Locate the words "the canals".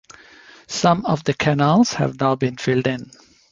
1.25-1.93